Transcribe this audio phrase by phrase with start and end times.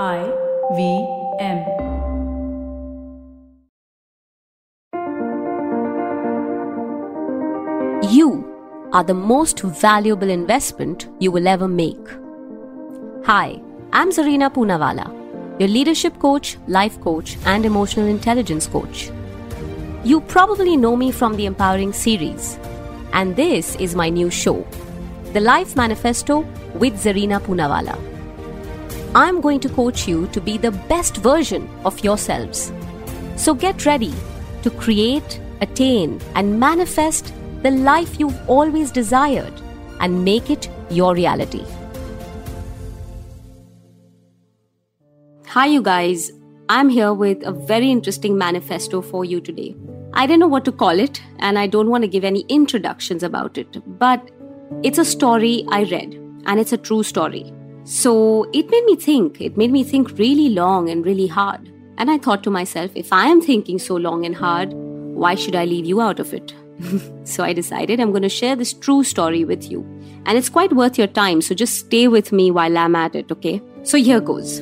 [0.00, 0.24] I
[0.74, 1.06] V
[1.38, 1.58] M.
[8.10, 11.98] You are the most valuable investment you will ever make.
[13.26, 13.60] Hi,
[13.92, 19.10] I'm Zarina Poonawalla, your leadership coach, life coach, and emotional intelligence coach.
[20.04, 22.58] You probably know me from the Empowering series,
[23.12, 24.66] and this is my new show,
[25.34, 26.46] The Life Manifesto
[26.76, 28.11] with Zarina Poonawalla.
[29.14, 32.72] I'm going to coach you to be the best version of yourselves.
[33.36, 34.12] So get ready
[34.62, 39.52] to create, attain, and manifest the life you've always desired
[40.00, 41.64] and make it your reality.
[45.46, 46.32] Hi, you guys.
[46.68, 49.76] I'm here with a very interesting manifesto for you today.
[50.14, 53.22] I don't know what to call it, and I don't want to give any introductions
[53.22, 54.30] about it, but
[54.82, 56.14] it's a story I read,
[56.46, 57.52] and it's a true story.
[57.84, 59.40] So it made me think.
[59.40, 61.72] It made me think really long and really hard.
[61.98, 65.56] And I thought to myself, if I am thinking so long and hard, why should
[65.56, 66.54] I leave you out of it?
[67.24, 69.80] so I decided I'm going to share this true story with you.
[70.26, 73.30] And it's quite worth your time, so just stay with me while I'm at it,
[73.32, 73.60] okay?
[73.82, 74.60] So here goes.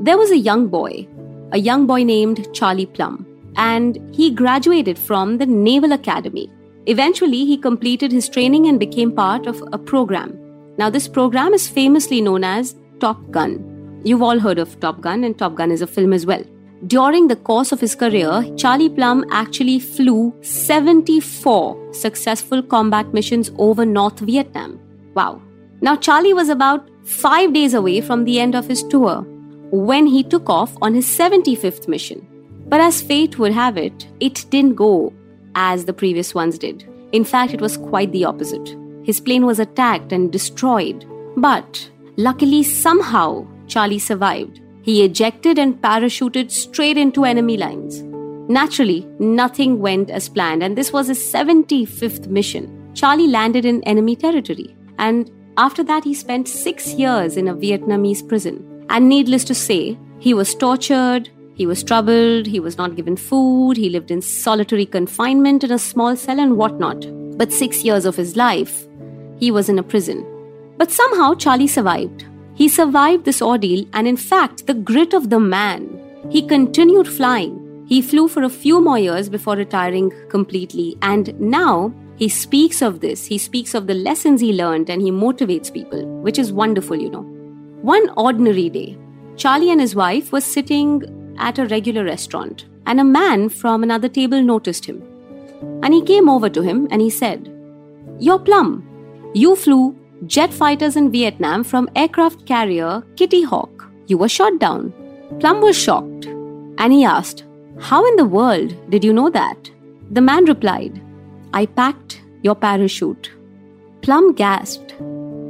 [0.00, 1.08] There was a young boy,
[1.52, 6.50] a young boy named Charlie Plumb, and he graduated from the Naval Academy.
[6.86, 10.38] Eventually, he completed his training and became part of a program.
[10.78, 14.00] Now, this program is famously known as Top Gun.
[14.04, 16.44] You've all heard of Top Gun, and Top Gun is a film as well.
[16.86, 23.86] During the course of his career, Charlie Plumb actually flew 74 successful combat missions over
[23.86, 24.78] North Vietnam.
[25.14, 25.40] Wow.
[25.80, 29.22] Now, Charlie was about five days away from the end of his tour
[29.70, 32.26] when he took off on his 75th mission.
[32.68, 35.12] But as fate would have it, it didn't go
[35.54, 36.86] as the previous ones did.
[37.12, 38.76] In fact, it was quite the opposite.
[39.06, 41.06] His plane was attacked and destroyed.
[41.36, 44.60] But luckily, somehow, Charlie survived.
[44.82, 48.02] He ejected and parachuted straight into enemy lines.
[48.48, 52.92] Naturally, nothing went as planned, and this was his 75th mission.
[52.94, 58.26] Charlie landed in enemy territory, and after that, he spent six years in a Vietnamese
[58.26, 58.84] prison.
[58.88, 63.76] And needless to say, he was tortured, he was troubled, he was not given food,
[63.76, 67.06] he lived in solitary confinement in a small cell, and whatnot.
[67.38, 68.85] But six years of his life,
[69.38, 70.24] he was in a prison.
[70.76, 72.26] But somehow, Charlie survived.
[72.54, 77.84] He survived this ordeal, and in fact, the grit of the man, he continued flying.
[77.86, 83.00] He flew for a few more years before retiring completely, and now he speaks of
[83.00, 83.26] this.
[83.26, 87.10] He speaks of the lessons he learned and he motivates people, which is wonderful, you
[87.10, 87.22] know.
[87.82, 88.98] One ordinary day,
[89.36, 94.08] Charlie and his wife were sitting at a regular restaurant, and a man from another
[94.08, 95.02] table noticed him.
[95.82, 97.52] And he came over to him and he said,
[98.18, 98.88] You're Plumb.
[99.34, 103.88] You flew jet fighters in Vietnam from aircraft carrier Kitty Hawk.
[104.06, 104.92] You were shot down.
[105.40, 106.26] Plumb was shocked
[106.78, 107.44] and he asked,
[107.80, 109.70] How in the world did you know that?
[110.10, 111.00] The man replied,
[111.52, 113.30] I packed your parachute.
[114.02, 114.94] Plumb gasped.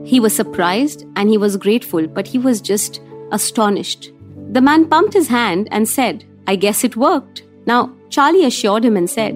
[0.05, 3.01] He was surprised and he was grateful, but he was just
[3.33, 4.13] astonished.
[4.53, 7.43] The man pumped his hand and said, I guess it worked.
[7.67, 9.35] Now, Charlie assured him and said,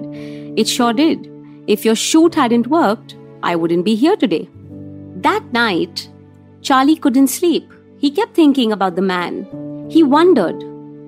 [0.57, 1.29] It sure did.
[1.67, 4.49] If your chute hadn't worked, I wouldn't be here today.
[5.17, 6.09] That night,
[6.61, 7.71] Charlie couldn't sleep.
[7.97, 9.87] He kept thinking about the man.
[9.89, 10.63] He wondered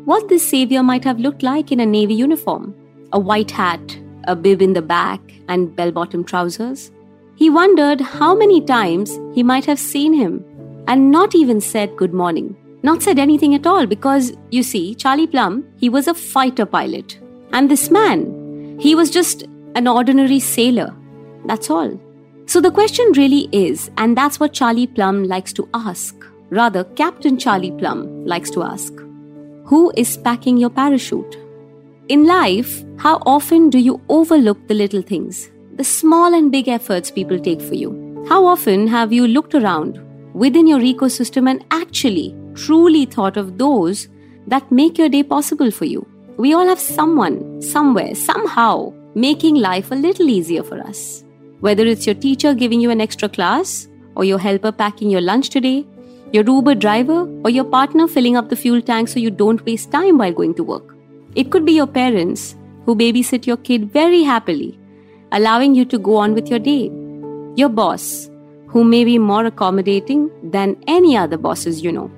[0.05, 2.75] what this savior might have looked like in a navy uniform
[3.13, 6.91] a white hat, a bib in the back, and bell bottom trousers.
[7.35, 10.43] He wondered how many times he might have seen him
[10.87, 12.55] and not even said good morning.
[12.81, 17.19] Not said anything at all because, you see, Charlie Plumb, he was a fighter pilot.
[17.53, 19.43] And this man, he was just
[19.75, 20.93] an ordinary sailor.
[21.45, 21.99] That's all.
[22.45, 26.15] So the question really is, and that's what Charlie Plumb likes to ask,
[26.49, 28.93] rather, Captain Charlie Plumb likes to ask
[29.65, 31.37] Who is packing your parachute?
[32.09, 37.09] In life, how often do you overlook the little things, the small and big efforts
[37.09, 38.25] people take for you?
[38.27, 40.01] How often have you looked around
[40.33, 44.09] within your ecosystem and actually, truly thought of those
[44.47, 46.05] that make your day possible for you?
[46.37, 51.23] We all have someone, somewhere, somehow making life a little easier for us.
[51.63, 53.87] Whether it's your teacher giving you an extra class,
[54.17, 55.85] or your helper packing your lunch today,
[56.33, 59.89] your Uber driver, or your partner filling up the fuel tank so you don't waste
[59.89, 60.93] time while going to work.
[61.35, 64.77] It could be your parents who babysit your kid very happily,
[65.31, 66.91] allowing you to go on with your day.
[67.55, 68.29] Your boss,
[68.67, 72.11] who may be more accommodating than any other bosses you know.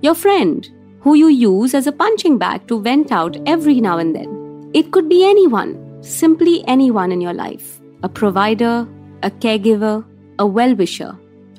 [0.00, 0.70] Your friend,
[1.00, 4.70] who you use as a punching bag to vent out every now and then.
[4.72, 8.86] It could be anyone, simply anyone in your life a provider,
[9.24, 10.04] a caregiver,
[10.38, 11.12] a well wisher,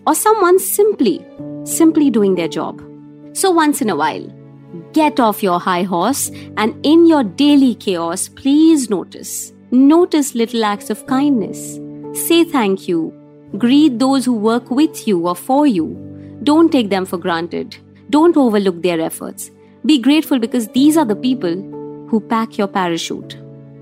[0.05, 1.15] or someone simply,
[1.65, 2.81] simply doing their job.
[3.33, 4.25] So once in a while,
[4.93, 9.51] get off your high horse and in your daily chaos, please notice.
[9.71, 11.79] Notice little acts of kindness.
[12.27, 13.01] Say thank you.
[13.57, 15.87] Greet those who work with you or for you.
[16.43, 17.75] Don't take them for granted.
[18.09, 19.51] Don't overlook their efforts.
[19.85, 21.55] Be grateful because these are the people
[22.09, 23.37] who pack your parachute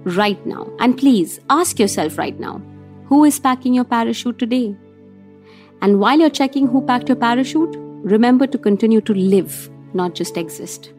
[0.06, 0.72] right now.
[0.80, 2.62] And please ask yourself right now
[3.08, 4.76] who is packing your parachute today?
[5.82, 10.38] And while you're checking who packed your parachute, remember to continue to live, not just
[10.38, 10.92] exist.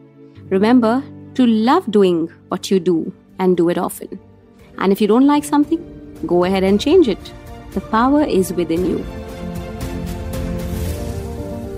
[0.49, 1.03] Remember
[1.35, 4.19] to love doing what you do and do it often.
[4.77, 5.81] And if you don't like something,
[6.25, 7.33] go ahead and change it.
[7.71, 9.05] The power is within you.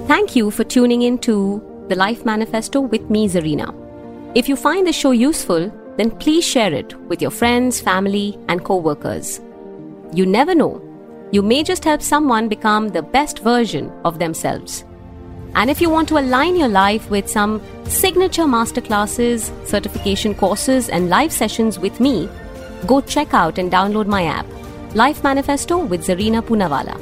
[0.07, 3.73] Thank you for tuning in to the Life Manifesto with me, Zarina.
[4.35, 8.63] If you find the show useful, then please share it with your friends, family, and
[8.63, 9.41] co workers.
[10.13, 10.81] You never know,
[11.31, 14.85] you may just help someone become the best version of themselves.
[15.55, 21.09] And if you want to align your life with some signature masterclasses, certification courses, and
[21.09, 22.29] live sessions with me,
[22.87, 24.45] go check out and download my app,
[24.95, 26.97] Life Manifesto with Zarina Poonawalla.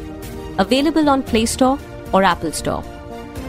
[0.59, 1.77] Available on Play Store
[2.13, 2.83] or Apple Store.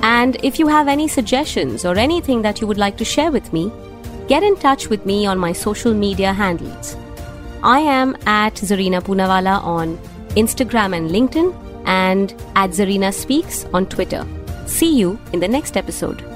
[0.02, 3.52] And if you have any suggestions or anything that you would like to share with
[3.52, 3.72] me,
[4.28, 6.96] get in touch with me on my social media handles.
[7.62, 9.96] I am at Zarina Poonawalla on
[10.36, 11.52] Instagram and LinkedIn
[11.86, 14.24] and at Zarina Speaks on Twitter.
[14.66, 16.27] See you in the next episode.